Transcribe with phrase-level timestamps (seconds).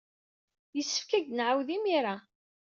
[0.75, 2.15] Yessefk ad ak-d-nɛawed imir-a.